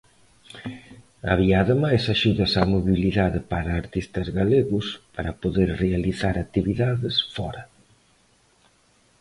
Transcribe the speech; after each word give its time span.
Había 1.31 1.57
ademais 1.59 2.03
axudas 2.15 2.51
á 2.61 2.63
mobilidade 2.75 3.39
para 3.51 3.77
artistas 3.83 4.27
galegos, 4.39 4.85
para 5.15 5.37
poder 5.43 5.69
realizar 5.83 6.35
actividades 6.37 7.15
fóra. 7.35 7.63